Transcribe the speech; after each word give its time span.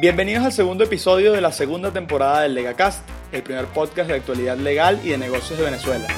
Bienvenidos 0.00 0.46
al 0.46 0.52
segundo 0.52 0.84
episodio 0.84 1.30
de 1.32 1.42
la 1.42 1.52
segunda 1.52 1.90
temporada 1.90 2.40
del 2.40 2.54
LegaCast, 2.54 3.06
el 3.32 3.42
primer 3.42 3.66
podcast 3.66 4.08
de 4.08 4.16
actualidad 4.16 4.56
legal 4.56 4.98
y 5.04 5.10
de 5.10 5.18
negocios 5.18 5.58
de 5.58 5.64
Venezuela. 5.66 6.08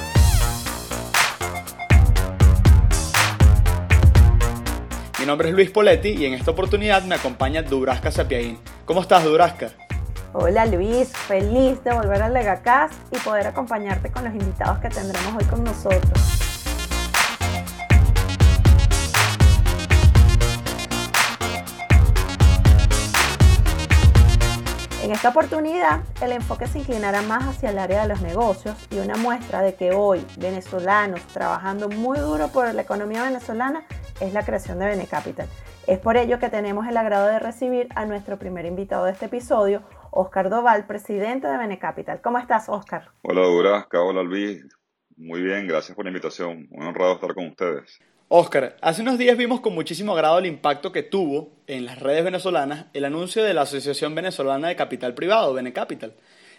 Mi 5.18 5.26
nombre 5.26 5.48
es 5.48 5.54
Luis 5.56 5.72
Poletti 5.72 6.10
y 6.10 6.26
en 6.26 6.34
esta 6.34 6.52
oportunidad 6.52 7.02
me 7.02 7.16
acompaña 7.16 7.62
Dubrasca 7.62 8.12
Sapiaín. 8.12 8.60
¿Cómo 8.84 9.00
estás, 9.00 9.24
Dubrasca? 9.24 9.70
Hola 10.32 10.64
Luis, 10.66 11.08
feliz 11.08 11.82
de 11.82 11.92
volver 11.92 12.22
al 12.22 12.34
LegaCast 12.34 12.94
y 13.12 13.18
poder 13.18 13.48
acompañarte 13.48 14.12
con 14.12 14.22
los 14.22 14.32
invitados 14.32 14.78
que 14.78 14.90
tendremos 14.90 15.42
hoy 15.42 15.44
con 15.46 15.64
nosotros. 15.64 16.31
Esta 25.22 25.30
oportunidad, 25.30 26.00
el 26.20 26.32
enfoque 26.32 26.66
se 26.66 26.80
inclinará 26.80 27.22
más 27.22 27.44
hacia 27.44 27.70
el 27.70 27.78
área 27.78 28.02
de 28.02 28.08
los 28.08 28.22
negocios 28.22 28.76
y 28.90 28.98
una 28.98 29.14
muestra 29.14 29.62
de 29.62 29.76
que 29.76 29.92
hoy 29.92 30.26
venezolanos 30.36 31.20
trabajando 31.28 31.88
muy 31.88 32.18
duro 32.18 32.48
por 32.48 32.74
la 32.74 32.82
economía 32.82 33.22
venezolana 33.22 33.86
es 34.20 34.32
la 34.32 34.44
creación 34.44 34.80
de 34.80 34.86
Benecapital. 34.86 35.46
Es 35.86 36.00
por 36.00 36.16
ello 36.16 36.40
que 36.40 36.48
tenemos 36.48 36.88
el 36.88 36.96
agrado 36.96 37.28
de 37.28 37.38
recibir 37.38 37.86
a 37.94 38.04
nuestro 38.04 38.36
primer 38.36 38.66
invitado 38.66 39.04
de 39.04 39.12
este 39.12 39.26
episodio, 39.26 39.84
Oscar 40.10 40.50
Doval, 40.50 40.88
presidente 40.88 41.46
de 41.46 41.56
Benecapital. 41.56 42.20
¿Cómo 42.20 42.38
estás, 42.38 42.68
Oscar? 42.68 43.12
Hola, 43.22 43.42
Durasca. 43.42 44.02
Hola, 44.02 44.24
Luis. 44.24 44.66
Muy 45.16 45.40
bien, 45.40 45.68
gracias 45.68 45.94
por 45.94 46.04
la 46.04 46.10
invitación. 46.10 46.66
Muy 46.68 46.84
honrado 46.84 47.12
estar 47.12 47.32
con 47.32 47.46
ustedes. 47.46 48.00
Oscar, 48.34 48.78
hace 48.80 49.02
unos 49.02 49.18
días 49.18 49.36
vimos 49.36 49.60
con 49.60 49.74
muchísimo 49.74 50.14
agrado 50.14 50.38
el 50.38 50.46
impacto 50.46 50.90
que 50.90 51.02
tuvo 51.02 51.52
en 51.66 51.84
las 51.84 51.98
redes 51.98 52.24
venezolanas 52.24 52.86
el 52.94 53.04
anuncio 53.04 53.44
de 53.44 53.52
la 53.52 53.60
Asociación 53.60 54.14
Venezolana 54.14 54.68
de 54.68 54.74
Capital 54.74 55.12
Privado, 55.12 55.52
Benecapital, 55.52 56.14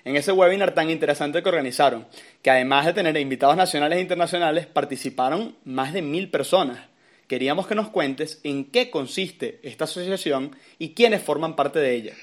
en 0.06 0.16
ese 0.16 0.32
webinar 0.34 0.76
tan 0.76 0.92
interesante 0.92 1.42
que 1.42 1.50
organizaron, 1.50 2.06
que 2.44 2.52
además 2.52 2.86
de 2.86 2.94
tener 2.94 3.18
invitados 3.18 3.58
nacionales 3.58 3.98
e 3.98 4.02
internacionales, 4.02 4.68
participaron 4.68 5.56
más 5.66 5.94
de 5.94 6.04
mil 6.04 6.30
personas. 6.30 6.80
Queríamos 7.28 7.66
que 7.66 7.74
nos 7.74 7.90
cuentes 7.90 8.40
en 8.44 8.66
qué 8.66 8.92
consiste 8.92 9.60
esta 9.64 9.86
asociación 9.86 10.56
y 10.78 10.94
quiénes 10.94 11.24
forman 11.24 11.56
parte 11.56 11.80
de 11.80 11.96
ella. 11.96 12.14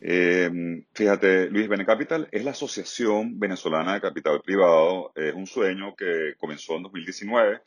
Eh, 0.00 0.84
fíjate, 0.94 1.50
Luis, 1.50 1.66
Benecapital 1.66 2.28
es 2.30 2.44
la 2.44 2.52
Asociación 2.52 3.40
Venezolana 3.40 3.94
de 3.94 4.02
Capital 4.02 4.40
Privado. 4.40 5.10
Es 5.16 5.34
un 5.34 5.48
sueño 5.48 5.96
que 5.96 6.34
comenzó 6.38 6.76
en 6.76 6.84
2019 6.84 7.60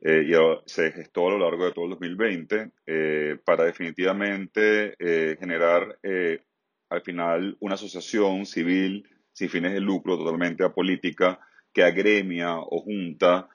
eh, 0.00 0.24
y 0.28 0.32
se 0.66 0.92
gestó 0.92 1.26
a 1.26 1.32
lo 1.32 1.38
largo 1.38 1.64
de 1.64 1.72
todo 1.72 1.86
el 1.86 1.90
2020 1.92 2.70
eh, 2.86 3.36
para 3.44 3.64
definitivamente 3.64 4.94
eh, 4.98 5.36
generar 5.38 5.98
al 6.90 7.02
final 7.02 7.56
una 7.60 7.74
asociación 7.74 8.46
civil 8.46 9.08
sin 9.32 9.48
fines 9.48 9.72
de 9.72 9.80
lucro, 9.80 10.16
totalmente 10.16 10.64
apolítica, 10.64 11.40
que 11.72 11.82
agremia 11.82 12.56
o 12.56 12.80
junta 12.80 13.48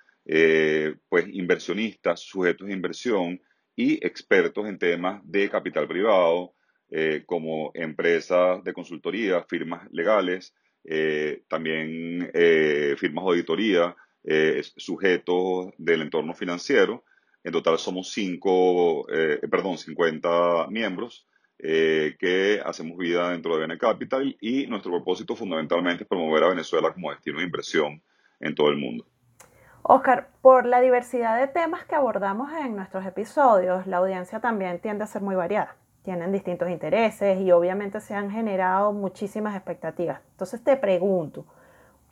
pues 1.09 1.27
inversionistas, 1.33 2.21
sujetos 2.21 2.67
de 2.67 2.73
inversión 2.73 3.41
y 3.75 4.05
expertos 4.05 4.65
en 4.67 4.77
temas 4.77 5.21
de 5.25 5.49
capital 5.49 5.87
privado, 5.87 6.53
como 7.25 7.71
empresas 7.73 8.63
de 8.63 8.71
consultoría, 8.71 9.43
firmas 9.43 9.91
legales, 9.91 10.53
también 11.49 12.31
firmas 12.97 13.25
de 13.25 13.29
auditoría, 13.29 13.93
eh, 14.23 14.61
sujetos 14.77 15.73
del 15.77 16.01
entorno 16.01 16.33
financiero. 16.33 17.03
En 17.43 17.51
total 17.51 17.77
somos 17.77 18.11
cinco, 18.11 19.05
eh, 19.11 19.39
perdón, 19.49 19.77
50 19.77 20.67
miembros 20.69 21.27
eh, 21.59 22.15
que 22.19 22.61
hacemos 22.65 22.97
vida 22.97 23.29
dentro 23.31 23.55
de 23.55 23.61
Bene 23.61 23.77
Capital 23.77 24.35
y 24.41 24.67
nuestro 24.67 24.91
propósito 24.91 25.35
fundamentalmente 25.35 26.03
es 26.03 26.09
promover 26.09 26.43
a 26.43 26.49
Venezuela 26.49 26.93
como 26.93 27.11
destino 27.11 27.39
de 27.39 27.45
inversión 27.45 28.01
en 28.39 28.55
todo 28.55 28.69
el 28.69 28.77
mundo. 28.77 29.05
Oscar, 29.81 30.29
por 30.41 30.65
la 30.65 30.79
diversidad 30.81 31.39
de 31.39 31.47
temas 31.47 31.85
que 31.85 31.95
abordamos 31.95 32.51
en 32.53 32.75
nuestros 32.75 33.05
episodios, 33.05 33.85
la 33.87 33.97
audiencia 33.97 34.39
también 34.39 34.79
tiende 34.79 35.03
a 35.03 35.07
ser 35.07 35.21
muy 35.21 35.35
variada. 35.35 35.75
Tienen 36.03 36.31
distintos 36.31 36.69
intereses 36.69 37.39
y 37.39 37.51
obviamente 37.51 37.99
se 37.99 38.13
han 38.13 38.31
generado 38.31 38.93
muchísimas 38.93 39.55
expectativas. 39.55 40.21
Entonces 40.31 40.63
te 40.63 40.77
pregunto, 40.77 41.45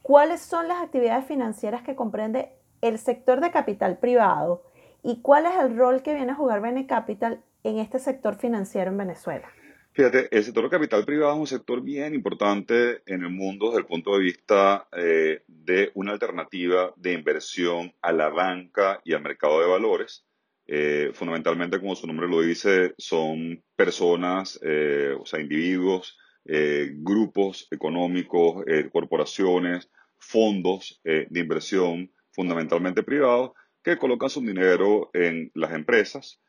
cuáles 0.02 0.42
son 0.42 0.68
las 0.68 0.82
actividades 0.82 1.26
financieras 1.26 1.84
que 1.84 1.96
comprende 1.96 2.52
el 2.82 2.98
sector 2.98 3.42
de 3.42 3.52
capital 3.52 3.98
privado 4.00 4.64
y 5.04 5.22
cuál 5.22 5.46
es 5.46 5.56
el 5.60 5.78
rol 5.78 6.02
que 6.02 6.14
viene 6.14 6.32
a 6.32 6.36
jugar 6.36 6.62
Bene 6.62 6.88
Capital 6.88 7.42
en 7.64 7.78
este 7.78 8.00
sector 8.00 8.36
financiero 8.36 8.92
en 8.92 8.98
Venezuela. 8.98 9.50
Fíjate, 9.94 10.30
el 10.32 10.44
sector 10.44 10.70
capital 10.70 11.04
privado 11.04 11.34
es 11.34 11.40
un 11.40 11.48
sector 11.48 11.82
bien 11.82 12.16
importante 12.16 13.02
en 13.06 13.24
el 13.24 13.30
mundo 13.30 13.68
desde 13.68 13.80
el 13.80 13.86
punto 13.86 14.14
de 14.16 14.24
vista 14.24 14.88
eh, 14.94 15.44
de 15.48 15.92
una 15.96 16.14
alternativa 16.14 16.94
de 16.96 17.12
inversión 17.12 17.94
a 18.02 18.14
la 18.14 18.30
banca 18.30 19.02
y 19.04 19.14
al 19.14 19.22
mercado 19.22 19.60
de 19.60 19.68
valores. 19.68 20.26
Eh, 20.66 21.12
fundamentalmente, 21.14 21.80
como 21.80 21.96
su 21.96 22.08
nombre 22.08 22.30
lo 22.30 22.40
dice, 22.40 22.94
son 22.98 23.62
personas, 23.76 24.58
eh, 24.64 25.14
o 25.20 25.26
sea, 25.26 25.42
individuos 25.42 26.18
eh, 26.46 26.92
grupos 26.96 27.68
económicos, 27.70 28.64
eh, 28.66 28.90
corporaciones, 28.92 29.92
fondos 30.18 31.00
eh, 31.04 31.28
de 31.30 31.40
inversión 31.40 32.12
fundamentalmente 32.32 33.04
privados 33.04 33.52
que 33.84 33.98
colocan 33.98 34.30
su 34.30 34.42
dinero 34.42 35.10
en 35.14 35.52
las 35.54 35.74
empresas, 35.74 36.40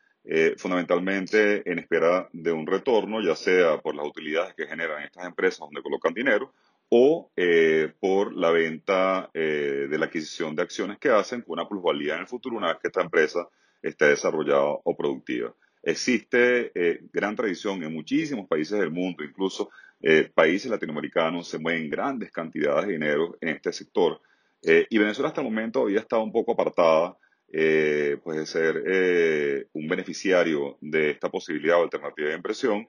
fundamentalmente 0.57 1.69
en 1.69 1.81
espera 1.81 2.29
de 2.33 2.53
un 2.53 2.65
retorno, 2.67 3.21
ya 3.21 3.35
sea 3.35 3.81
por 3.81 3.97
las 3.97 4.07
utilidades 4.07 4.55
que 4.55 4.69
generan 4.69 5.03
estas 5.03 5.27
empresas 5.27 5.59
donde 5.59 5.83
colocan 5.83 6.15
dinero 6.15 6.53
o 6.91 7.33
por 7.99 8.37
la 8.37 8.51
venta 8.53 9.31
de 9.33 9.97
la 9.99 10.07
adquisición 10.07 10.55
de 10.55 10.63
acciones 10.63 10.99
que 10.99 11.09
hacen 11.09 11.41
con 11.41 11.55
una 11.55 11.69
plusvalía 11.69 12.15
en 12.15 12.21
el 12.21 12.29
futuro 12.29 12.57
una 12.57 12.69
vez 12.69 12.77
que 12.81 12.89
esta 12.89 13.03
empresa 13.03 13.49
esté 13.81 14.05
desarrollada 14.09 14.79
o 14.85 14.97
productiva. 14.97 15.53
Existe 15.83 16.71
gran 17.13 17.35
tradición 17.35 17.83
en 17.83 17.93
muchísimos 17.93 18.47
países 18.47 18.79
del 18.79 18.93
mundo, 18.93 19.25
incluso 19.25 19.71
eh, 20.03 20.31
países 20.35 20.71
latinoamericanos 20.71 21.49
se 21.49 21.59
mueven 21.59 21.89
grandes 21.89 22.33
cantidades 22.33 22.87
de 22.87 22.95
dinero 22.95 23.37
en 23.41 23.51
este 23.51 23.73
sector. 23.73 24.21
Eh, 24.63 24.87
y 24.91 24.99
Venezuela 24.99 25.29
hasta 25.29 25.41
el 25.41 25.47
momento 25.47 25.83
había 25.83 26.01
estado 26.01 26.23
un 26.23 26.33
poco 26.33 26.53
apartada 26.53 27.17
pues 28.25 28.39
de 28.39 28.47
ser 28.47 29.69
un 29.75 29.87
beneficiario 29.87 30.79
de 30.81 31.11
esta 31.11 31.29
posibilidad 31.29 31.79
o 31.79 31.83
alternativa 31.83 32.31
de 32.31 32.37
inversión, 32.37 32.89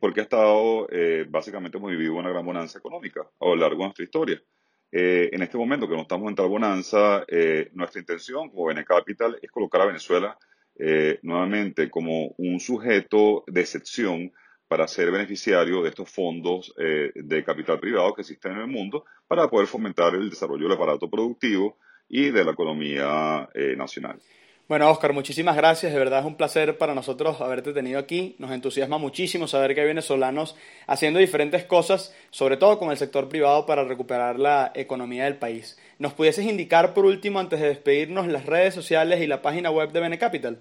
porque 0.00 0.18
ha 0.18 0.24
estado, 0.24 0.88
básicamente 1.28 1.78
hemos 1.78 1.92
vivido 1.92 2.14
una 2.14 2.30
gran 2.30 2.44
bonanza 2.44 2.80
económica 2.80 3.20
a 3.38 3.46
lo 3.46 3.54
largo 3.54 3.76
de 3.76 3.84
nuestra 3.84 4.04
historia. 4.04 4.42
en 4.90 5.42
este 5.42 5.56
momento 5.56 5.88
que 5.88 5.94
no 5.94 6.02
estamos 6.02 6.28
en 6.28 6.34
tal 6.34 6.48
bonanza, 6.48 7.24
nuestra 7.72 8.00
intención 8.00 8.50
como 8.50 8.66
Benecapital 8.66 9.38
es 9.40 9.48
colocar 9.52 9.82
a 9.82 9.86
Venezuela 9.86 10.36
eh, 10.80 11.18
nuevamente 11.22 11.90
como 11.90 12.36
un 12.38 12.60
sujeto 12.60 13.42
de 13.48 13.62
excepción 13.62 14.32
para 14.68 14.86
ser 14.86 15.10
beneficiario 15.10 15.82
de 15.82 15.88
estos 15.88 16.10
fondos 16.10 16.74
eh, 16.78 17.10
de 17.14 17.44
capital 17.44 17.80
privado 17.80 18.14
que 18.14 18.20
existen 18.20 18.52
en 18.52 18.58
el 18.58 18.66
mundo 18.66 19.04
para 19.26 19.48
poder 19.48 19.66
fomentar 19.66 20.14
el 20.14 20.30
desarrollo 20.30 20.64
del 20.64 20.76
aparato 20.76 21.08
productivo 21.08 21.78
y 22.08 22.30
de 22.30 22.44
la 22.44 22.52
economía 22.52 23.48
eh, 23.54 23.74
nacional. 23.76 24.20
Bueno, 24.68 24.90
Oscar, 24.90 25.14
muchísimas 25.14 25.56
gracias. 25.56 25.94
De 25.94 25.98
verdad 25.98 26.20
es 26.20 26.26
un 26.26 26.36
placer 26.36 26.76
para 26.76 26.94
nosotros 26.94 27.40
haberte 27.40 27.72
tenido 27.72 27.98
aquí. 27.98 28.36
Nos 28.38 28.50
entusiasma 28.50 28.98
muchísimo 28.98 29.48
saber 29.48 29.74
que 29.74 29.80
hay 29.80 29.86
venezolanos 29.86 30.56
haciendo 30.86 31.18
diferentes 31.18 31.64
cosas, 31.64 32.14
sobre 32.30 32.58
todo 32.58 32.78
con 32.78 32.90
el 32.90 32.98
sector 32.98 33.30
privado, 33.30 33.64
para 33.64 33.84
recuperar 33.84 34.38
la 34.38 34.70
economía 34.74 35.24
del 35.24 35.36
país. 35.36 35.78
¿Nos 35.98 36.12
pudieses 36.12 36.44
indicar, 36.44 36.92
por 36.92 37.06
último, 37.06 37.38
antes 37.38 37.60
de 37.60 37.68
despedirnos, 37.68 38.28
las 38.28 38.44
redes 38.44 38.74
sociales 38.74 39.22
y 39.22 39.26
la 39.26 39.40
página 39.40 39.70
web 39.70 39.90
de 39.90 40.00
Benecapital? 40.00 40.58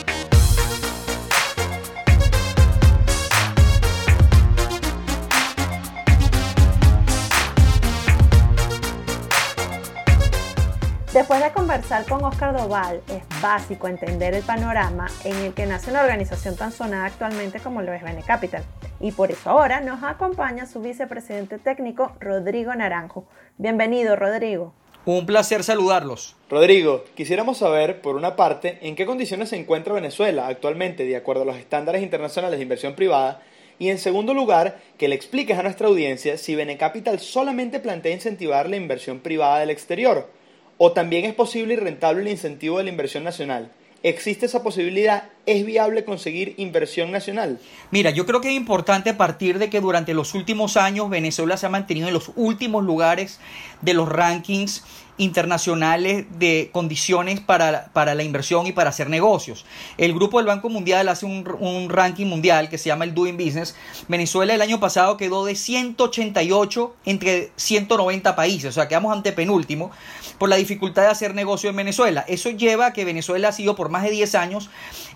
Después 11.29 11.45
de 11.45 11.53
conversar 11.53 12.07
con 12.07 12.25
Oscar 12.25 12.57
Doval, 12.57 13.03
es 13.07 13.43
básico 13.43 13.87
entender 13.87 14.33
el 14.33 14.43
panorama 14.43 15.09
en 15.25 15.37
el 15.37 15.53
que 15.53 15.67
nace 15.67 15.91
una 15.91 16.01
organización 16.01 16.57
tan 16.57 16.73
sonada 16.73 17.05
actualmente 17.05 17.61
como 17.61 17.83
lo 17.83 17.93
es 17.93 18.03
Bene 18.03 18.23
Capital. 18.23 18.65
Y 18.99 19.13
por 19.13 19.31
eso 19.31 19.51
ahora 19.51 19.83
nos 19.83 20.03
acompaña 20.03 20.65
su 20.65 20.81
vicepresidente 20.81 21.59
técnico, 21.59 22.13
Rodrigo 22.19 22.75
Naranjo. 22.75 23.27
Bienvenido, 23.59 24.17
Rodrigo. 24.17 24.73
Un 25.05 25.27
placer 25.27 25.65
saludarlos. 25.65 26.35
Rodrigo, 26.49 27.05
quisiéramos 27.15 27.59
saber, 27.59 28.01
por 28.01 28.17
una 28.17 28.35
parte, 28.35 28.79
en 28.81 28.97
qué 28.97 29.05
condiciones 29.05 29.51
se 29.51 29.57
encuentra 29.57 29.93
Venezuela 29.93 30.47
actualmente 30.47 31.05
de 31.05 31.17
acuerdo 31.17 31.43
a 31.43 31.45
los 31.45 31.59
estándares 31.59 32.03
internacionales 32.03 32.59
de 32.59 32.63
inversión 32.63 32.95
privada 32.95 33.43
y 33.79 33.91
en 33.91 33.99
segundo 33.99 34.33
lugar, 34.33 34.79
que 34.97 35.09
le 35.09 35.15
expliques 35.15 35.59
a 35.59 35.63
nuestra 35.63 35.89
audiencia 35.89 36.39
si 36.39 36.55
Benecapital 36.55 37.21
solamente 37.21 37.81
plantea 37.81 38.15
incentivar 38.15 38.71
la 38.71 38.77
inversión 38.77 39.21
privada 39.21 39.59
del 39.59 39.69
exterior 39.69 40.39
o 40.79 40.93
también 40.93 41.25
es 41.25 41.35
posible 41.35 41.75
y 41.75 41.77
rentable 41.77 42.23
el 42.23 42.29
incentivo 42.29 42.79
de 42.79 42.85
la 42.85 42.91
inversión 42.91 43.25
nacional. 43.25 43.71
¿Existe 44.03 44.47
esa 44.47 44.63
posibilidad? 44.63 45.25
¿Es 45.47 45.65
viable 45.65 46.05
conseguir 46.05 46.55
inversión 46.59 47.11
nacional? 47.11 47.59
Mira, 47.91 48.11
yo 48.11 48.27
creo 48.27 48.41
que 48.41 48.49
es 48.49 48.55
importante 48.55 49.15
partir 49.15 49.59
de 49.59 49.71
que 49.71 49.81
durante 49.81 50.13
los 50.13 50.35
últimos 50.35 50.77
años 50.77 51.09
Venezuela 51.09 51.57
se 51.57 51.67
ha 51.67 51.71
mantenido 51.71 52.09
en 52.09 52.15
los 52.15 52.33
últimos 52.37 52.85
lugares 52.85 53.41
de 53.81 53.95
los 53.95 54.09
rankings 54.09 54.85
internacionales 55.19 56.27
de 56.39 56.71
condiciones 56.73 57.41
para, 57.41 57.91
la 57.95 58.23
inversión 58.23 58.67
y 58.67 58.73
para 58.73 58.91
hacer 58.91 59.11
negocios. 59.11 59.67
El 59.99 60.15
Grupo 60.15 60.39
del 60.39 60.47
Banco 60.47 60.69
Mundial 60.69 61.09
hace 61.09 61.27
un, 61.27 61.89
ranking 61.89 62.27
mundial 62.27 62.69
que 62.69 62.79
se 62.79 62.89
llama 62.89 63.05
el 63.05 63.15
Doing 63.15 63.37
Business. 63.37 63.75
Venezuela 64.07 64.55
el 64.55 64.63
año 64.63 64.81
pasado 64.81 65.17
quedó 65.17 65.45
de 65.45 65.57
188 65.57 66.97
entre 67.05 67.51
190 67.57 68.37
países, 68.37 68.71
o 68.71 68.73
sea, 68.73 68.89
quedamos 68.89 69.15
ante 69.15 69.33
penúltimo 69.33 69.91
por 70.39 70.49
la 70.49 70.57
dificultad 70.57 71.03
de 71.03 71.09
hacer 71.09 71.35
negocio 71.35 71.69
en 71.69 71.77
Venezuela. 71.77 72.25
Eso 72.29 72.51
lleva 72.51 72.87
a 72.87 72.93
que 72.93 73.05
Venezuela 73.05 73.49
ha 73.49 73.53
sido 73.53 73.75
por 73.75 73.89
más 73.89 74.05
de 74.05 74.11
10 74.11 74.35
años 74.37 74.71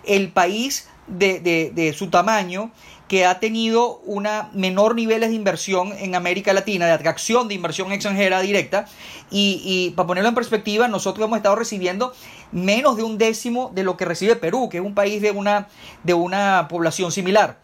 el 0.05 0.22
país 0.31 0.87
de, 1.07 1.39
de 1.73 1.93
su 1.93 2.09
tamaño 2.09 2.71
que 3.13 3.27
ha 3.27 3.39
tenido 3.39 4.01
una 4.05 4.49
menor 4.53 4.95
niveles 4.95 5.29
de 5.29 5.35
inversión 5.35 5.93
en 5.99 6.15
América 6.15 6.51
Latina, 6.51 6.87
de 6.87 6.93
atracción 6.93 7.47
de 7.47 7.53
inversión 7.53 7.91
extranjera 7.91 8.41
directa. 8.41 8.87
Y, 9.29 9.93
para 9.95 10.07
ponerlo 10.07 10.29
en 10.29 10.33
perspectiva, 10.33 10.87
nosotros 10.87 11.27
hemos 11.27 11.37
estado 11.37 11.55
recibiendo 11.55 12.13
menos 12.51 12.97
de 12.97 13.03
un 13.03 13.19
décimo 13.19 13.71
de 13.75 13.83
lo 13.83 13.97
que 13.97 14.05
recibe 14.05 14.35
Perú, 14.35 14.67
que 14.67 14.77
es 14.77 14.83
un 14.83 14.95
país 14.95 15.21
de 15.21 15.29
una, 15.29 15.67
de 16.03 16.15
una 16.15 16.67
población 16.67 17.11
similar. 17.11 17.59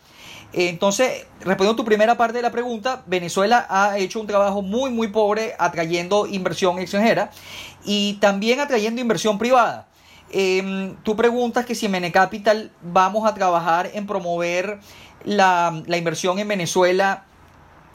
Entonces, 0.54 1.26
respondiendo 1.40 1.74
a 1.74 1.76
tu 1.78 1.86
primera 1.86 2.16
parte 2.16 2.38
de 2.38 2.44
la 2.44 2.52
pregunta, 2.52 3.02
Venezuela 3.08 3.66
ha 3.70 3.98
hecho 3.98 4.20
un 4.20 4.28
trabajo 4.28 4.62
muy, 4.62 4.92
muy 4.92 5.08
pobre 5.08 5.56
atrayendo 5.58 6.28
inversión 6.28 6.78
extranjera 6.78 7.32
y 7.84 8.20
también 8.22 8.60
atrayendo 8.60 9.02
inversión 9.02 9.40
privada. 9.40 9.88
Em, 10.31 10.96
tú 11.04 11.16
preguntas 11.16 11.66
que 11.66 11.76
si 11.76 11.88
en 11.88 11.94
Menecapital 11.94 12.72
vamos 12.81 13.28
a 13.28 13.34
trabajar 13.34 13.90
en 13.94 14.06
promover 14.06 14.80
la, 15.24 15.81
inversión 15.88 16.40
en 16.40 16.48
Venezuela 16.48 17.26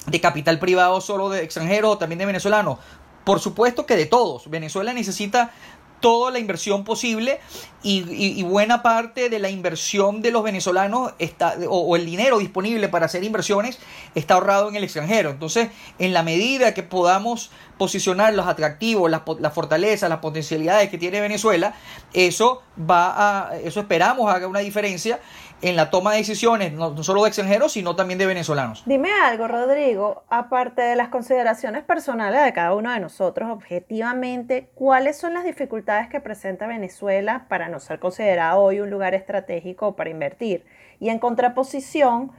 de 0.07 0.21
capital 0.21 0.59
privado 0.59 1.01
solo 1.01 1.31
de 1.31 1.43
extranjeros 1.43 1.93
o 1.93 1.99
también 1.99 2.19
de 2.19 2.27
venezolanos? 2.27 2.79
Por 3.25 3.41
supuesto 3.41 3.87
que 3.87 3.97
de 3.97 4.07
todos. 4.07 4.51
Venezuela 4.51 4.93
necesita 4.93 5.53
toda 6.05 6.31
la 6.31 6.39
inversión 6.39 6.85
posible 6.85 7.41
y, 7.83 8.43
buena 8.43 8.83
parte 8.83 9.31
de 9.31 9.39
la 9.39 9.49
inversión 9.49 10.21
de 10.21 10.33
los 10.33 10.43
venezolanos 10.43 11.15
está, 11.19 11.57
o, 11.67 11.97
el 11.97 12.05
dinero 12.05 12.39
disponible 12.39 12.91
para 12.91 13.07
hacer 13.07 13.25
inversiones 13.25 13.79
está 14.15 14.35
ahorrado 14.35 14.69
en 14.69 14.77
el 14.77 14.85
extranjero. 14.85 15.31
Entonces, 15.31 15.71
en 15.99 16.13
la 16.13 16.23
medida 16.23 16.75
que 16.75 16.83
podamos 16.83 17.51
posicionar 17.79 18.35
los 18.35 18.47
atractivos, 18.47 19.11
las, 19.11 19.23
las 19.41 19.55
fortalezas, 19.55 20.11
las 20.11 20.19
potencialidades 20.19 20.91
que 20.91 20.99
tiene 20.99 21.23
Venezuela, 21.23 21.75
eso 22.13 22.61
va 22.79 23.47
a, 23.47 23.57
eso 23.57 23.81
esperamos 23.81 24.31
haga 24.31 24.47
una 24.47 24.61
diferencia 24.61 25.21
en 25.65 25.77
la 25.77 25.89
toma 25.89 26.13
de 26.13 26.19
decisiones, 26.19 26.75
no, 26.75 27.03
solo 27.03 27.23
de 27.23 27.29
extranjeros, 27.29 27.73
sino 27.73 27.97
también 27.97 28.19
de 28.19 28.27
venezolanos. 28.27 28.83
Dime 28.85 29.11
algo, 29.11 29.49
Rodrigo, 29.49 30.25
aparte 30.29 30.83
de 30.83 30.95
las 30.95 31.09
consideraciones 31.09 31.85
personales 31.85 32.45
de 32.45 32.53
cada 32.53 32.75
uno 32.75 32.93
de 32.93 33.01
nosotros, 33.01 33.49
objetivamente, 33.51 34.69
¿cuáles 34.75 35.17
son 35.17 35.33
las 35.33 35.45
dificultades 35.45 36.09
que 36.09 36.21
presenta 36.21 36.67
Venezuela 36.67 37.47
para 37.49 37.71
no 37.71 37.81
ser 37.81 37.99
considerado 37.99 38.61
hoy 38.61 38.81
un 38.81 38.91
lugar 38.91 39.15
estratégico 39.15 39.97
para 39.97 40.11
invertir? 40.11 40.67
Y 41.01 41.09
en 41.09 41.19
contraposición, 41.19 42.33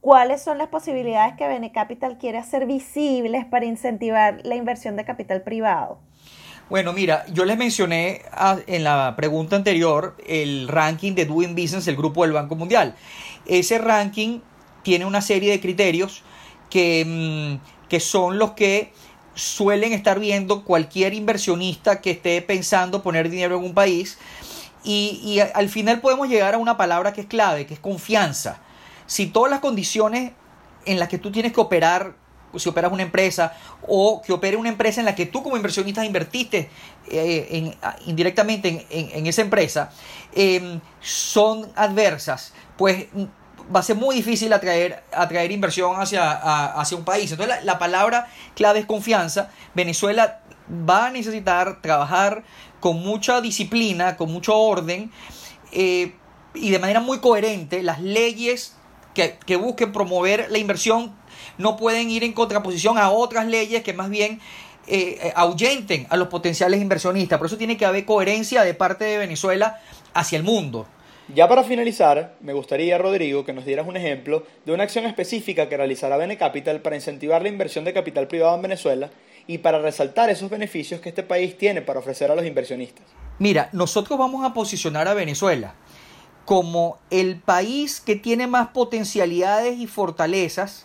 ¿cuáles 0.00 0.40
son 0.40 0.56
las 0.56 0.68
posibilidades 0.68 1.34
que 1.34 1.48
Benecapital 1.48 2.16
quiere 2.16 2.38
hacer 2.38 2.64
visibles 2.64 3.44
para 3.44 3.66
incentivar 3.66 4.40
la 4.42 4.54
inversión 4.54 4.96
de 4.96 5.04
capital 5.04 5.42
privado? 5.42 5.98
Bueno, 6.70 6.92
mira, 6.92 7.26
yo 7.32 7.44
les 7.44 7.58
mencioné 7.58 8.22
en 8.68 8.84
la 8.84 9.14
pregunta 9.16 9.56
anterior 9.56 10.16
el 10.24 10.68
ranking 10.68 11.14
de 11.14 11.26
Doing 11.26 11.56
Business 11.56 11.84
del 11.84 11.96
Grupo 11.96 12.22
del 12.22 12.30
Banco 12.30 12.54
Mundial. 12.54 12.94
Ese 13.44 13.78
ranking 13.78 14.38
tiene 14.84 15.04
una 15.04 15.20
serie 15.20 15.50
de 15.50 15.60
criterios 15.60 16.22
que, 16.70 17.04
mm, 17.04 17.88
que 17.88 17.98
son 17.98 18.38
los 18.38 18.52
que 18.52 18.92
suelen 19.34 19.92
estar 19.92 20.20
viendo 20.20 20.64
cualquier 20.64 21.12
inversionista 21.12 22.00
que 22.00 22.12
esté 22.12 22.40
pensando 22.40 23.02
poner 23.02 23.30
dinero 23.30 23.56
en 23.56 23.64
un 23.64 23.74
país. 23.74 24.18
Y, 24.84 25.20
y 25.24 25.40
al 25.40 25.68
final 25.70 26.00
podemos 26.00 26.28
llegar 26.28 26.54
a 26.54 26.58
una 26.58 26.76
palabra 26.76 27.12
que 27.12 27.22
es 27.22 27.26
clave, 27.26 27.66
que 27.66 27.74
es 27.74 27.80
confianza. 27.80 28.60
Si 29.06 29.26
todas 29.26 29.50
las 29.50 29.58
condiciones 29.58 30.30
en 30.86 31.00
las 31.00 31.08
que 31.08 31.18
tú 31.18 31.32
tienes 31.32 31.52
que 31.52 31.60
operar 31.60 32.14
si 32.56 32.68
operas 32.68 32.92
una 32.92 33.02
empresa 33.02 33.54
o 33.86 34.22
que 34.22 34.32
opere 34.32 34.56
una 34.56 34.68
empresa 34.68 35.00
en 35.00 35.06
la 35.06 35.14
que 35.14 35.26
tú 35.26 35.42
como 35.42 35.56
inversionista 35.56 36.04
invertiste 36.04 36.70
eh, 37.08 37.74
indirectamente 38.06 38.86
en, 38.90 39.26
esa 39.26 39.42
empresa, 39.42 39.90
em, 40.32 40.80
son 41.00 41.70
adversas, 41.76 42.52
pues 42.76 43.06
va 43.74 43.80
a 43.80 43.82
ser 43.82 43.96
muy 43.96 44.16
difícil 44.16 44.52
atraer, 44.52 45.02
atraer 45.12 45.52
inversión 45.52 46.00
hacia, 46.00 46.32
hacia 46.80 46.96
un 46.96 47.04
país. 47.04 47.30
Entonces 47.30 47.64
la, 47.64 47.78
palabra 47.78 48.28
clave 48.54 48.80
es 48.80 48.86
confianza. 48.86 49.50
Venezuela 49.74 50.40
va 50.70 51.06
a 51.06 51.10
necesitar 51.10 51.80
trabajar 51.80 52.42
con 52.80 53.00
mucha 53.00 53.40
disciplina, 53.40 54.16
con 54.16 54.32
mucho 54.32 54.56
orden 54.56 55.10
eh, 55.72 56.14
y 56.54 56.70
de 56.70 56.78
manera 56.78 57.00
muy 57.00 57.20
coherente 57.20 57.82
las 57.82 58.00
leyes 58.00 58.76
que, 59.14 59.38
que 59.44 59.56
busquen 59.56 59.92
promover 59.92 60.50
la 60.50 60.58
inversión 60.58 61.14
no 61.58 61.76
pueden 61.76 62.10
ir 62.10 62.24
en 62.24 62.32
contraposición 62.32 62.98
a 62.98 63.10
otras 63.10 63.46
leyes 63.46 63.82
que 63.82 63.92
más 63.92 64.10
bien 64.10 64.40
eh, 64.86 65.18
eh, 65.22 65.32
ahuyenten 65.36 66.06
a 66.10 66.16
los 66.16 66.28
potenciales 66.28 66.80
inversionistas. 66.80 67.38
Por 67.38 67.46
eso 67.46 67.58
tiene 67.58 67.76
que 67.76 67.84
haber 67.86 68.04
coherencia 68.04 68.64
de 68.64 68.74
parte 68.74 69.04
de 69.04 69.18
Venezuela 69.18 69.80
hacia 70.14 70.36
el 70.36 70.42
mundo. 70.42 70.86
Ya 71.32 71.48
para 71.48 71.62
finalizar, 71.62 72.34
me 72.40 72.52
gustaría, 72.52 72.98
Rodrigo, 72.98 73.44
que 73.44 73.52
nos 73.52 73.64
dieras 73.64 73.86
un 73.86 73.96
ejemplo 73.96 74.44
de 74.64 74.72
una 74.72 74.82
acción 74.82 75.04
específica 75.04 75.68
que 75.68 75.76
realizará 75.76 76.16
Benecapital 76.16 76.80
para 76.80 76.96
incentivar 76.96 77.40
la 77.42 77.48
inversión 77.48 77.84
de 77.84 77.92
capital 77.92 78.26
privado 78.26 78.56
en 78.56 78.62
Venezuela 78.62 79.10
y 79.46 79.58
para 79.58 79.78
resaltar 79.78 80.28
esos 80.28 80.50
beneficios 80.50 81.00
que 81.00 81.10
este 81.10 81.22
país 81.22 81.56
tiene 81.56 81.82
para 81.82 82.00
ofrecer 82.00 82.30
a 82.32 82.34
los 82.34 82.44
inversionistas. 82.44 83.04
Mira, 83.38 83.68
nosotros 83.72 84.18
vamos 84.18 84.44
a 84.44 84.52
posicionar 84.52 85.06
a 85.06 85.14
Venezuela 85.14 85.74
como 86.44 86.98
el 87.10 87.38
país 87.38 88.00
que 88.00 88.16
tiene 88.16 88.46
más 88.46 88.68
potencialidades 88.68 89.78
y 89.78 89.86
fortalezas 89.86 90.84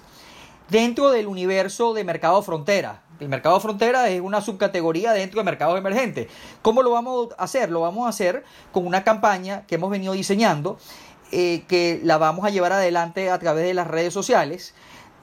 dentro 0.69 1.11
del 1.11 1.27
universo 1.27 1.93
de 1.93 2.03
mercado 2.03 2.41
frontera. 2.41 3.01
El 3.19 3.29
mercado 3.29 3.59
frontera 3.61 4.09
es 4.09 4.19
una 4.19 4.41
subcategoría 4.41 5.13
dentro 5.13 5.39
de 5.39 5.45
mercados 5.45 5.77
emergentes. 5.77 6.27
¿Cómo 6.61 6.83
lo 6.83 6.91
vamos 6.91 7.29
a 7.37 7.45
hacer? 7.45 7.71
Lo 7.71 7.81
vamos 7.81 8.05
a 8.05 8.09
hacer 8.09 8.43
con 8.73 8.85
una 8.85 9.03
campaña 9.03 9.65
que 9.67 9.75
hemos 9.75 9.89
venido 9.89 10.13
diseñando, 10.13 10.77
eh, 11.31 11.63
que 11.67 12.01
la 12.03 12.17
vamos 12.17 12.45
a 12.45 12.49
llevar 12.49 12.73
adelante 12.73 13.29
a 13.29 13.39
través 13.39 13.65
de 13.65 13.73
las 13.73 13.87
redes 13.87 14.13
sociales. 14.13 14.73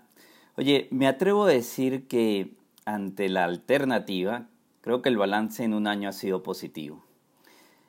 Oye, 0.56 0.86
me 0.92 1.08
atrevo 1.08 1.46
a 1.46 1.50
decir 1.50 2.06
que 2.06 2.52
ante 2.84 3.28
la 3.28 3.42
alternativa, 3.42 4.46
creo 4.82 5.02
que 5.02 5.08
el 5.08 5.16
balance 5.16 5.64
en 5.64 5.74
un 5.74 5.88
año 5.88 6.08
ha 6.08 6.12
sido 6.12 6.44
positivo. 6.44 7.04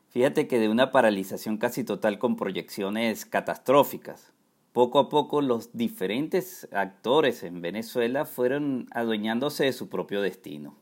Fíjate 0.10 0.48
que 0.48 0.58
de 0.58 0.68
una 0.68 0.92
paralización 0.92 1.58
casi 1.58 1.84
total 1.84 2.18
con 2.18 2.36
proyecciones 2.36 3.28
catastróficas, 3.28 4.34
poco 4.74 4.98
a 4.98 5.10
poco 5.10 5.42
los 5.42 5.78
diferentes 5.78 6.68
actores 6.72 7.44
en 7.44 7.62
Venezuela 7.62 8.26
fueron 8.26 8.88
adueñándose 8.90 9.66
de 9.66 9.74
su 9.74 9.90
propio 9.90 10.24
destino 10.24 10.76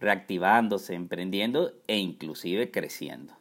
reactivándose, 0.00 0.94
emprendiendo 0.94 1.72
e 1.86 1.98
inclusive 1.98 2.70
creciendo. 2.70 3.34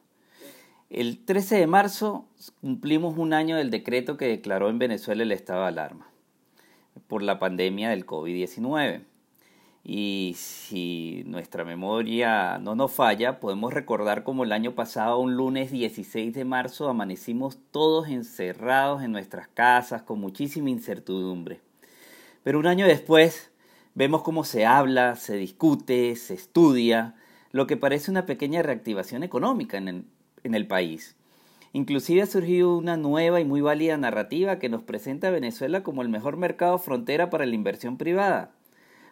El 0.89 1.25
13 1.25 1.55
de 1.57 1.67
marzo 1.67 2.27
cumplimos 2.62 3.17
un 3.17 3.33
año 3.33 3.57
del 3.57 3.71
decreto 3.71 4.17
que 4.17 4.27
declaró 4.27 4.69
en 4.69 4.79
Venezuela 4.79 5.24
el 5.24 5.31
estado 5.31 5.62
de 5.62 5.67
alarma 5.67 6.07
por 7.07 7.21
la 7.21 7.39
pandemia 7.39 7.89
del 7.89 8.05
COVID-19. 8.05 9.01
Y 9.83 10.33
si 10.35 11.24
nuestra 11.27 11.63
memoria 11.63 12.57
no 12.57 12.75
nos 12.75 12.91
falla, 12.91 13.39
podemos 13.39 13.71
recordar 13.71 14.24
como 14.24 14.43
el 14.43 14.51
año 14.51 14.74
pasado, 14.74 15.19
un 15.19 15.35
lunes 15.35 15.71
16 15.71 16.33
de 16.33 16.43
marzo, 16.43 16.89
amanecimos 16.89 17.59
todos 17.69 18.07
encerrados 18.09 19.03
en 19.03 19.12
nuestras 19.12 19.47
casas 19.47 20.01
con 20.01 20.19
muchísima 20.19 20.71
incertidumbre. 20.71 21.59
Pero 22.43 22.57
un 22.57 22.65
año 22.65 22.88
después, 22.88 23.51
Vemos 23.97 24.23
cómo 24.23 24.43
se 24.43 24.65
habla, 24.65 25.15
se 25.15 25.37
discute, 25.37 26.17
se 26.17 26.33
estudia, 26.33 27.15
lo 27.53 27.65
que 27.65 27.77
parece 27.77 28.11
una 28.11 28.25
pequeña 28.25 28.61
reactivación 28.61 29.23
económica 29.23 29.77
en 29.77 30.05
el, 30.43 30.67
país. 30.67 31.15
Inclusive 31.71 32.21
ha 32.21 32.25
surgido 32.25 32.77
una 32.77 32.97
nueva 32.97 33.39
y 33.39 33.45
muy 33.45 33.61
válida 33.61 33.95
narrativa 33.95 34.59
que 34.59 34.67
nos 34.67 34.83
presenta 34.83 35.29
a 35.29 35.31
Venezuela 35.31 35.81
como 35.81 36.01
el 36.01 36.09
mejor 36.09 36.35
mercado 36.35 36.77
frontera 36.77 37.29
para 37.29 37.45
la 37.45 37.55
inversión 37.55 37.95
privada, 37.95 38.51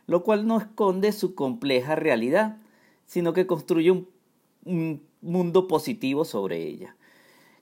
lo 0.06 0.26
cual 0.26 0.46
no 0.48 0.58
esconde 0.58 1.14
su 1.14 1.34
compleja 1.34 1.96
realidad, 1.96 2.58
sino 3.06 3.32
que 3.32 3.48
construye 3.48 3.90
un, 3.90 4.10
un 4.66 5.02
mundo 5.22 5.70
positivo 5.70 6.26
sobre 6.26 6.62
ella. 6.62 6.98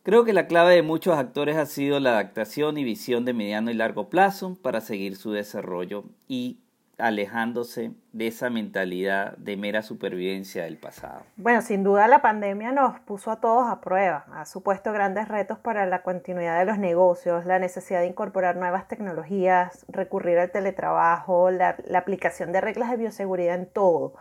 Creo 0.02 0.26
que 0.26 0.34
la 0.34 0.48
clave 0.48 0.74
de 0.74 0.82
muchos 0.82 1.16
actores 1.16 1.56
ha 1.58 1.68
sido 1.68 2.00
la 2.00 2.14
adaptación 2.14 2.80
y 2.80 2.84
visión 2.84 3.26
de 3.26 3.34
mediano 3.34 3.70
y 3.70 3.76
largo 3.76 4.10
plazo 4.10 4.58
para 4.60 4.82
seguir 4.82 5.16
su 5.18 5.32
desarrollo 5.32 6.06
y 6.28 6.58
alejándose 7.02 7.92
de 8.14 8.28
esa 8.28 8.50
mentalidad 8.50 9.36
de 9.38 9.58
mera 9.58 9.82
supervivencia 9.82 10.64
del 10.64 10.78
pasado. 10.78 11.24
Bueno, 11.36 11.62
sin 11.62 11.84
duda 11.84 12.08
la 12.08 12.22
pandemia 12.22 12.72
nos 12.72 13.00
puso 13.00 13.32
a 13.32 13.40
todos 13.40 13.68
a 13.70 13.82
prueba, 13.82 14.26
ha 14.34 14.46
supuesto 14.46 14.94
grandes 14.94 15.28
retos 15.28 15.60
para 15.60 15.86
la 15.86 16.04
continuidad 16.04 16.60
de 16.60 16.66
los 16.66 16.78
negocios, 16.78 17.46
la 17.46 17.60
necesidad 17.60 18.02
de 18.02 18.08
incorporar 18.08 18.56
nuevas 18.56 18.88
tecnologías, 18.88 19.86
recurrir 19.88 20.38
al 20.38 20.52
teletrabajo, 20.52 21.52
la, 21.52 21.76
la 21.86 22.00
aplicación 22.00 22.52
de 22.52 22.62
reglas 22.62 22.92
de 22.92 22.98
bioseguridad 22.98 23.56
en 23.56 23.66
todo. 23.66 24.14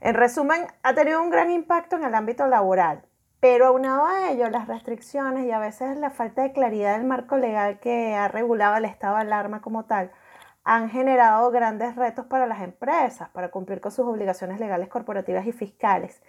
En 0.00 0.14
resumen, 0.14 0.66
ha 0.82 0.94
tenido 0.94 1.22
un 1.22 1.30
gran 1.30 1.50
impacto 1.50 1.96
en 1.96 2.04
el 2.04 2.14
ámbito 2.14 2.46
laboral, 2.46 3.02
pero 3.40 3.66
aunado 3.66 4.06
a 4.06 4.30
ello, 4.30 4.48
las 4.50 4.66
restricciones 4.66 5.46
y 5.46 5.50
a 5.50 5.58
veces 5.58 5.96
la 5.98 6.10
falta 6.10 6.42
de 6.42 6.52
claridad 6.52 6.96
del 6.96 7.06
marco 7.06 7.36
legal 7.36 7.78
que 7.80 8.14
ha 8.14 8.28
regulado 8.28 8.76
el 8.76 8.84
estado 8.84 9.16
de 9.16 9.22
alarma 9.22 9.60
como 9.60 9.84
tal, 9.84 10.10
han 10.66 10.90
generado 10.90 11.52
grandes 11.52 11.94
retos 11.94 12.26
para 12.26 12.46
las 12.46 12.60
empresas 12.60 13.30
para 13.30 13.52
cumplir 13.52 13.80
con 13.80 13.92
sus 13.92 14.04
obligaciones 14.04 14.58
legales 14.58 14.88
corporativas 14.88 15.46
y 15.46 15.52
fiscales. 15.52 16.20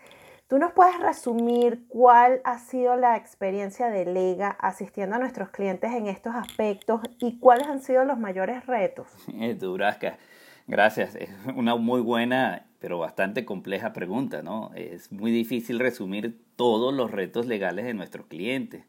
¿Tú 0.47 0.59
nos 0.59 0.73
puedes 0.73 0.97
resumir 0.99 1.87
cuál 1.89 2.39
ha 2.43 2.59
sido 2.59 2.95
la 2.95 3.17
experiencia 3.17 3.89
de 3.89 4.05
Lega 4.05 4.49
asistiendo 4.61 5.15
a 5.15 5.19
nuestros 5.19 5.49
clientes 5.49 5.91
en 5.91 6.05
estos 6.05 6.35
aspectos 6.35 7.01
y 7.19 7.39
cuáles 7.39 7.67
han 7.67 7.81
sido 7.81 8.05
los 8.05 8.19
mayores 8.19 8.65
retos? 8.67 9.07
Durasca, 9.59 10.19
gracias. 10.67 11.15
Es 11.15 11.31
una 11.55 11.75
muy 11.75 12.01
buena, 12.01 12.67
pero 12.79 12.99
bastante 12.99 13.43
compleja 13.43 13.91
pregunta, 13.91 14.43
¿no? 14.43 14.69
Es 14.75 15.11
muy 15.11 15.31
difícil 15.31 15.79
resumir 15.79 16.39
todos 16.55 16.93
los 16.93 17.09
retos 17.09 17.47
legales 17.47 17.85
de 17.85 17.95
nuestros 17.95 18.27
clientes. 18.27 18.85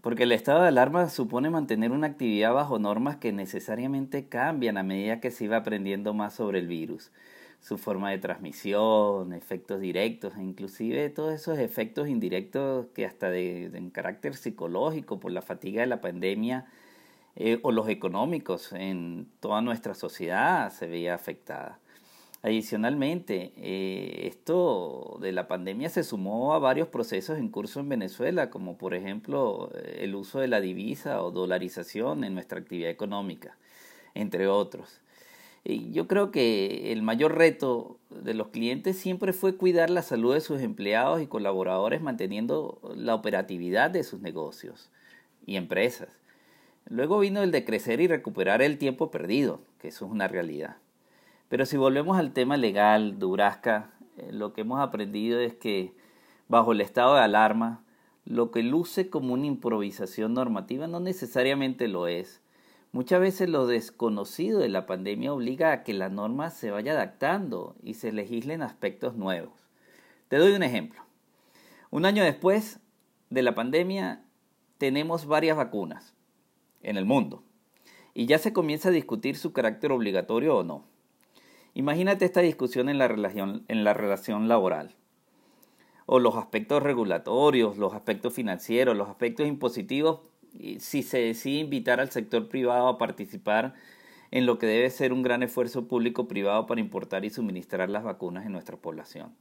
Porque 0.00 0.24
el 0.24 0.32
estado 0.32 0.62
de 0.62 0.68
alarma 0.68 1.08
supone 1.08 1.50
mantener 1.50 1.90
una 1.90 2.06
actividad 2.06 2.52
bajo 2.52 2.78
normas 2.78 3.16
que 3.16 3.32
necesariamente 3.32 4.28
cambian 4.28 4.78
a 4.78 4.82
medida 4.82 5.20
que 5.20 5.30
se 5.30 5.44
iba 5.44 5.56
aprendiendo 5.56 6.14
más 6.14 6.34
sobre 6.34 6.58
el 6.58 6.68
virus, 6.68 7.10
su 7.60 7.78
forma 7.78 8.10
de 8.10 8.18
transmisión, 8.18 9.32
efectos 9.32 9.80
directos, 9.80 10.36
e 10.36 10.42
inclusive 10.42 11.08
todos 11.10 11.34
esos 11.34 11.58
efectos 11.58 12.08
indirectos 12.08 12.86
que 12.94 13.06
hasta 13.06 13.30
de, 13.30 13.64
en 13.64 13.90
carácter 13.90 14.34
psicológico 14.34 15.18
por 15.18 15.32
la 15.32 15.42
fatiga 15.42 15.80
de 15.80 15.86
la 15.86 16.00
pandemia 16.00 16.66
eh, 17.34 17.58
o 17.62 17.72
los 17.72 17.88
económicos 17.88 18.72
en 18.72 19.28
toda 19.40 19.60
nuestra 19.62 19.94
sociedad 19.94 20.70
se 20.70 20.86
veía 20.86 21.14
afectada. 21.14 21.80
Adicionalmente, 22.42 23.52
eh, 23.56 24.26
esto 24.28 25.18
de 25.20 25.32
la 25.32 25.48
pandemia 25.48 25.88
se 25.88 26.04
sumó 26.04 26.54
a 26.54 26.58
varios 26.58 26.88
procesos 26.88 27.38
en 27.38 27.48
curso 27.48 27.80
en 27.80 27.88
Venezuela, 27.88 28.50
como 28.50 28.78
por 28.78 28.94
ejemplo 28.94 29.70
eh, 29.74 30.00
el 30.02 30.14
uso 30.14 30.38
de 30.38 30.48
la 30.48 30.60
divisa 30.60 31.22
o 31.22 31.30
dolarización 31.30 32.24
en 32.24 32.34
nuestra 32.34 32.60
actividad 32.60 32.90
económica, 32.90 33.56
entre 34.14 34.46
otros. 34.46 35.00
Y 35.64 35.90
yo 35.90 36.06
creo 36.06 36.30
que 36.30 36.92
el 36.92 37.02
mayor 37.02 37.36
reto 37.36 37.98
de 38.10 38.34
los 38.34 38.48
clientes 38.48 38.96
siempre 38.96 39.32
fue 39.32 39.56
cuidar 39.56 39.90
la 39.90 40.02
salud 40.02 40.34
de 40.34 40.40
sus 40.40 40.60
empleados 40.60 41.20
y 41.20 41.26
colaboradores 41.26 42.00
manteniendo 42.00 42.78
la 42.94 43.16
operatividad 43.16 43.90
de 43.90 44.04
sus 44.04 44.20
negocios 44.20 44.90
y 45.44 45.56
empresas. 45.56 46.20
Luego 46.88 47.18
vino 47.18 47.42
el 47.42 47.50
de 47.50 47.64
crecer 47.64 48.00
y 48.00 48.06
recuperar 48.06 48.62
el 48.62 48.78
tiempo 48.78 49.10
perdido, 49.10 49.60
que 49.80 49.88
eso 49.88 50.06
es 50.06 50.12
una 50.12 50.28
realidad. 50.28 50.76
Pero 51.48 51.64
si 51.66 51.76
volvemos 51.76 52.18
al 52.18 52.32
tema 52.32 52.56
legal, 52.56 53.18
Durasca, 53.18 53.90
eh, 54.16 54.30
lo 54.32 54.52
que 54.52 54.62
hemos 54.62 54.80
aprendido 54.80 55.38
es 55.38 55.54
que 55.54 55.94
bajo 56.48 56.72
el 56.72 56.80
estado 56.80 57.14
de 57.14 57.20
alarma, 57.20 57.84
lo 58.24 58.50
que 58.50 58.62
luce 58.62 59.08
como 59.08 59.34
una 59.34 59.46
improvisación 59.46 60.34
normativa 60.34 60.88
no 60.88 60.98
necesariamente 60.98 61.86
lo 61.86 62.08
es. 62.08 62.40
Muchas 62.90 63.20
veces 63.20 63.48
lo 63.48 63.66
desconocido 63.66 64.58
de 64.58 64.68
la 64.68 64.86
pandemia 64.86 65.32
obliga 65.32 65.70
a 65.70 65.82
que 65.84 65.92
la 65.92 66.08
norma 66.08 66.50
se 66.50 66.70
vaya 66.70 66.92
adaptando 66.92 67.76
y 67.82 67.94
se 67.94 68.10
legislen 68.10 68.62
aspectos 68.62 69.16
nuevos. 69.16 69.52
Te 70.28 70.38
doy 70.38 70.52
un 70.52 70.64
ejemplo. 70.64 71.02
Un 71.90 72.04
año 72.04 72.24
después 72.24 72.80
de 73.30 73.42
la 73.42 73.54
pandemia 73.54 74.24
tenemos 74.78 75.26
varias 75.26 75.56
vacunas 75.56 76.14
en 76.82 76.96
el 76.96 77.04
mundo 77.04 77.42
y 78.14 78.26
ya 78.26 78.38
se 78.38 78.52
comienza 78.52 78.88
a 78.88 78.92
discutir 78.92 79.36
su 79.36 79.52
carácter 79.52 79.92
obligatorio 79.92 80.56
o 80.56 80.64
no. 80.64 80.95
Imagínate 81.76 82.24
esta 82.24 82.40
discusión 82.40 82.88
en 82.88 82.96
la 82.96 83.06
relación, 83.06 83.66
en 83.68 83.84
la 83.84 83.92
relación 83.92 84.48
laboral 84.48 84.94
o 86.06 86.18
los 86.20 86.34
aspectos 86.36 86.82
regulatorios, 86.82 87.76
los 87.76 87.92
aspectos 87.92 88.32
financieros, 88.32 88.96
los 88.96 89.10
aspectos 89.10 89.46
impositivos, 89.46 90.20
si 90.78 91.02
se 91.02 91.18
decide 91.18 91.58
invitar 91.58 92.00
al 92.00 92.10
sector 92.10 92.48
privado 92.48 92.88
a 92.88 92.96
participar 92.96 93.74
en 94.30 94.46
lo 94.46 94.58
que 94.58 94.64
debe 94.64 94.88
ser 94.88 95.12
un 95.12 95.22
gran 95.22 95.42
esfuerzo 95.42 95.86
público-privado 95.86 96.66
para 96.66 96.80
importar 96.80 97.26
y 97.26 97.30
suministrar 97.30 97.90
las 97.90 98.04
vacunas 98.04 98.46
en 98.46 98.52
nuestra 98.52 98.78
población. 98.78 99.34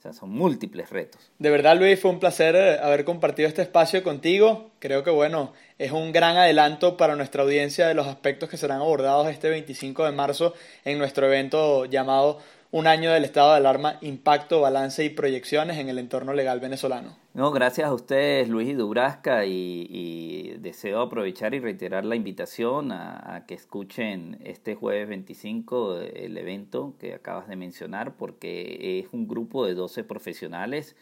O 0.00 0.02
sea, 0.02 0.14
son 0.14 0.30
múltiples 0.30 0.88
retos. 0.88 1.30
De 1.38 1.50
verdad, 1.50 1.76
Luis, 1.76 2.00
fue 2.00 2.10
un 2.10 2.20
placer 2.20 2.56
eh, 2.56 2.78
haber 2.78 3.04
compartido 3.04 3.46
este 3.46 3.60
espacio 3.60 4.02
contigo. 4.02 4.70
Creo 4.78 5.04
que, 5.04 5.10
bueno, 5.10 5.52
es 5.76 5.92
un 5.92 6.10
gran 6.10 6.38
adelanto 6.38 6.96
para 6.96 7.16
nuestra 7.16 7.42
audiencia 7.42 7.86
de 7.86 7.92
los 7.92 8.06
aspectos 8.06 8.48
que 8.48 8.56
serán 8.56 8.80
abordados 8.80 9.28
este 9.28 9.50
25 9.50 10.06
de 10.06 10.12
marzo 10.12 10.54
en 10.86 10.96
nuestro 10.96 11.26
evento 11.26 11.84
llamado 11.84 12.38
un 12.72 12.86
año 12.86 13.10
del 13.10 13.24
estado 13.24 13.50
de 13.50 13.56
alarma, 13.56 13.98
impacto, 14.00 14.60
balance 14.60 15.04
y 15.04 15.10
proyecciones 15.10 15.78
en 15.78 15.88
el 15.88 15.98
entorno 15.98 16.32
legal 16.32 16.60
venezolano. 16.60 17.16
No, 17.34 17.50
gracias 17.50 17.88
a 17.88 17.94
ustedes, 17.94 18.48
Luis 18.48 18.68
y 18.68 18.74
Dubrasca, 18.74 19.44
y, 19.44 20.56
deseo 20.60 21.00
aprovechar 21.00 21.54
y 21.54 21.60
reiterar 21.60 22.04
la 22.04 22.16
invitación 22.16 22.92
a, 22.92 23.44
que 23.46 23.54
escuchen 23.54 24.38
este 24.44 24.74
jueves 24.74 25.08
25 25.08 26.00
el 26.00 26.36
evento 26.36 26.94
que 27.00 27.14
acabas 27.14 27.48
de 27.48 27.56
mencionar, 27.56 28.14
porque 28.16 29.00
es 29.00 29.12
un 29.12 29.26
grupo 29.26 29.66
de 29.66 29.74
12 29.74 30.04
profesionales 30.04 30.96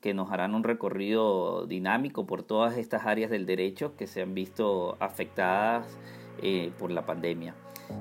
que 0.00 0.12
nos 0.12 0.30
harán 0.32 0.54
un 0.54 0.64
recorrido 0.64 1.66
dinámico 1.66 2.26
por 2.26 2.42
todas 2.42 2.76
estas 2.76 3.06
áreas 3.06 3.30
del 3.30 3.46
derecho 3.46 3.96
que 3.96 4.06
se 4.06 4.22
han 4.22 4.34
visto 4.34 4.96
afectadas 5.00 5.86
eh, 6.42 6.72
por 6.78 6.90
la 6.90 7.06
pandemia. 7.06 7.54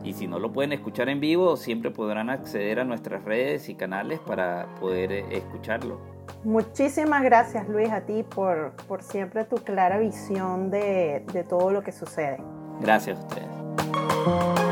Y 0.04 0.14
si 0.14 0.28
no 0.28 0.40
lo 0.40 0.52
pueden 0.52 0.74
escuchar 0.74 1.10
en 1.10 1.20
vivo, 1.20 1.58
siempre 1.58 1.92
podrán 1.92 2.30
acceder 2.30 2.80
a 2.80 2.84
nuestras 2.84 3.24
redes 3.24 3.70
y 3.70 3.76
canales 3.76 4.20
para 4.20 4.68
poder 4.80 5.12
eh, 5.12 5.26
escucharlo. 5.32 6.00
Muchísimas 6.44 7.24
gracias 7.24 7.68
Luis 7.70 7.90
a 7.92 8.02
ti 8.02 8.24
por, 8.24 8.74
por 8.88 9.02
siempre 9.04 9.46
tu 9.46 9.58
clara 9.58 9.98
visión 9.98 10.70
de, 10.70 11.24
de 11.34 11.44
todo 11.44 11.72
lo 11.72 11.84
que 11.84 11.92
sucede. 11.92 12.38
Gracias 12.82 13.18
a 13.18 13.22
ustedes. 13.22 14.65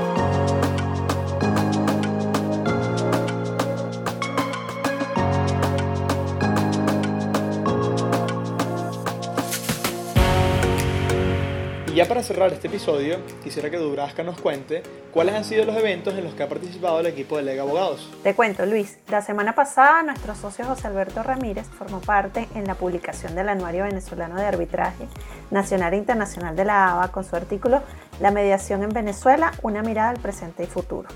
Ya 12.03 12.09
para 12.09 12.21
cerrar 12.21 12.51
este 12.51 12.67
episodio, 12.67 13.19
quisiera 13.43 13.69
que 13.69 13.77
Dubrasca 13.77 14.23
nos 14.23 14.39
cuente 14.41 14.83
cuáles 15.13 15.35
han 15.35 15.45
sido 15.45 15.63
los 15.63 15.77
eventos 15.77 16.13
en 16.15 16.25
los 16.25 16.33
que 16.33 16.43
ha 16.43 16.49
participado 16.49 16.99
el 16.99 17.05
equipo 17.05 17.37
de 17.37 17.43
Lega 17.43 17.63
Abogados. 17.63 18.09
Te 18.23 18.35
cuento, 18.35 18.65
Luis. 18.65 18.97
La 19.09 19.21
semana 19.21 19.55
pasada, 19.55 20.03
nuestro 20.03 20.35
socio 20.35 20.65
José 20.65 20.87
Alberto 20.87 21.23
Ramírez 21.23 21.65
formó 21.67 22.01
parte 22.01 22.49
en 22.55 22.65
la 22.65 22.75
publicación 22.75 23.35
del 23.35 23.47
Anuario 23.47 23.85
Venezolano 23.85 24.35
de 24.35 24.45
Arbitraje 24.45 25.07
Nacional 25.49 25.93
e 25.93 25.97
Internacional 25.97 26.55
de 26.57 26.65
la 26.65 26.91
ABA 26.91 27.11
con 27.13 27.23
su 27.23 27.37
artículo 27.37 27.81
La 28.19 28.31
mediación 28.31 28.83
en 28.83 28.89
Venezuela, 28.89 29.53
una 29.61 29.81
mirada 29.81 30.09
al 30.09 30.19
presente 30.19 30.63
y 30.63 30.67
futuro. 30.67 31.07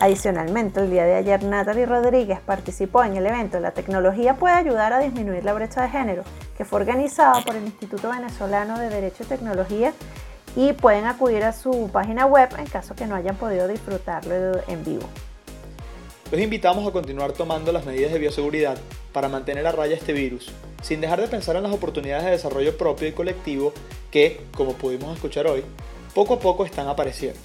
Adicionalmente, 0.00 0.80
el 0.80 0.90
día 0.90 1.04
de 1.04 1.14
ayer 1.14 1.42
Natalie 1.42 1.86
Rodríguez 1.86 2.40
participó 2.40 3.04
en 3.04 3.16
el 3.16 3.26
evento 3.26 3.60
La 3.60 3.72
tecnología 3.72 4.34
puede 4.34 4.54
ayudar 4.54 4.92
a 4.92 4.98
disminuir 4.98 5.44
la 5.44 5.52
brecha 5.52 5.82
de 5.82 5.88
género, 5.88 6.22
que 6.56 6.64
fue 6.64 6.80
organizado 6.80 7.42
por 7.44 7.56
el 7.56 7.64
Instituto 7.64 8.10
Venezolano 8.10 8.78
de 8.78 8.88
Derecho 8.88 9.22
y 9.24 9.26
Tecnología 9.26 9.92
y 10.56 10.72
pueden 10.72 11.04
acudir 11.04 11.44
a 11.44 11.52
su 11.52 11.90
página 11.92 12.26
web 12.26 12.48
en 12.58 12.66
caso 12.66 12.94
que 12.94 13.06
no 13.06 13.14
hayan 13.14 13.36
podido 13.36 13.68
disfrutarlo 13.68 14.60
en 14.66 14.84
vivo. 14.84 15.06
Los 16.32 16.40
invitamos 16.40 16.88
a 16.88 16.90
continuar 16.90 17.32
tomando 17.32 17.70
las 17.70 17.86
medidas 17.86 18.12
de 18.12 18.18
bioseguridad 18.18 18.76
para 19.12 19.28
mantener 19.28 19.66
a 19.66 19.72
raya 19.72 19.94
este 19.94 20.12
virus, 20.12 20.50
sin 20.82 21.00
dejar 21.00 21.20
de 21.20 21.28
pensar 21.28 21.56
en 21.56 21.62
las 21.62 21.72
oportunidades 21.72 22.24
de 22.24 22.32
desarrollo 22.32 22.76
propio 22.76 23.06
y 23.06 23.12
colectivo 23.12 23.72
que, 24.10 24.40
como 24.56 24.72
pudimos 24.72 25.14
escuchar 25.14 25.46
hoy, 25.46 25.62
poco 26.14 26.34
a 26.34 26.40
poco 26.40 26.64
están 26.64 26.88
apareciendo. 26.88 27.38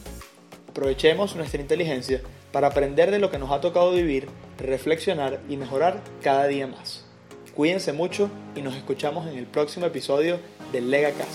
Aprovechemos 0.70 1.36
nuestra 1.36 1.62
inteligencia 1.62 2.22
para 2.52 2.68
aprender 2.68 3.12
de 3.12 3.20
lo 3.20 3.30
que 3.30 3.38
nos 3.38 3.52
ha 3.52 3.62
tocado 3.62 3.92
vivir, 3.92 4.30
reflexionar 4.58 5.42
y 5.48 5.58
mejorar 5.58 6.02
cada 6.24 6.48
día 6.48 6.66
más. 6.66 7.11
Cuídense 7.56 7.92
mucho 7.92 8.30
y 8.56 8.62
nos 8.62 8.76
escuchamos 8.76 9.28
en 9.28 9.38
el 9.38 9.46
próximo 9.46 9.86
episodio 9.86 10.40
del 10.72 10.90
LegaCast. 10.90 11.30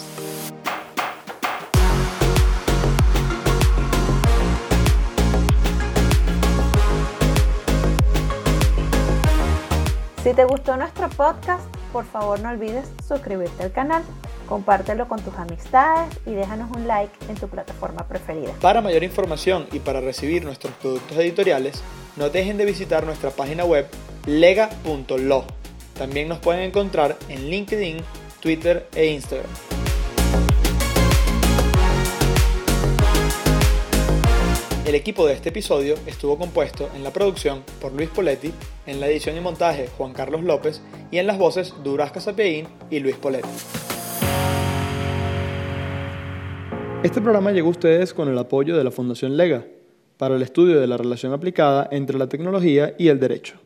Si 10.22 10.34
te 10.34 10.44
gustó 10.44 10.76
nuestro 10.76 11.08
podcast, 11.10 11.64
por 11.92 12.04
favor 12.04 12.40
no 12.40 12.48
olvides 12.48 12.86
suscribirte 13.06 13.62
al 13.62 13.72
canal 13.72 14.02
compártelo 14.46 15.08
con 15.08 15.20
tus 15.20 15.34
amistades 15.34 16.08
y 16.24 16.30
déjanos 16.30 16.70
un 16.74 16.86
like 16.86 17.12
en 17.28 17.34
tu 17.34 17.48
plataforma 17.48 18.06
preferida. 18.08 18.52
Para 18.60 18.80
mayor 18.80 19.02
información 19.02 19.66
y 19.72 19.80
para 19.80 20.00
recibir 20.00 20.44
nuestros 20.44 20.72
productos 20.74 21.18
editoriales, 21.18 21.82
no 22.16 22.30
dejen 22.30 22.56
de 22.56 22.64
visitar 22.64 23.04
nuestra 23.04 23.30
página 23.30 23.64
web 23.64 23.86
lega.lo. 24.26 25.55
También 25.98 26.28
nos 26.28 26.38
pueden 26.38 26.62
encontrar 26.62 27.16
en 27.28 27.48
LinkedIn, 27.48 27.98
Twitter 28.40 28.86
e 28.94 29.06
Instagram. 29.06 29.50
El 34.86 34.94
equipo 34.94 35.26
de 35.26 35.32
este 35.32 35.48
episodio 35.48 35.96
estuvo 36.06 36.38
compuesto 36.38 36.88
en 36.94 37.02
la 37.02 37.12
producción 37.12 37.64
por 37.80 37.92
Luis 37.92 38.08
Poletti, 38.08 38.52
en 38.86 39.00
la 39.00 39.08
edición 39.08 39.36
y 39.36 39.40
montaje 39.40 39.88
Juan 39.98 40.12
Carlos 40.12 40.44
López 40.44 40.80
y 41.10 41.18
en 41.18 41.26
las 41.26 41.38
voces 41.38 41.74
Duras 41.82 42.12
Casapeín 42.12 42.68
y 42.88 43.00
Luis 43.00 43.16
Poletti. 43.16 43.48
Este 47.02 47.20
programa 47.20 47.50
llegó 47.50 47.68
a 47.68 47.72
ustedes 47.72 48.14
con 48.14 48.28
el 48.28 48.38
apoyo 48.38 48.76
de 48.76 48.84
la 48.84 48.90
Fundación 48.90 49.36
Lega 49.36 49.66
para 50.18 50.36
el 50.36 50.42
estudio 50.42 50.80
de 50.80 50.86
la 50.86 50.96
relación 50.96 51.32
aplicada 51.32 51.88
entre 51.90 52.16
la 52.16 52.28
tecnología 52.28 52.94
y 52.96 53.08
el 53.08 53.18
derecho. 53.18 53.65